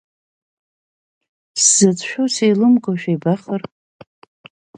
[1.61, 3.61] Сзыцәшәо сеилымгоушәа ибахыр!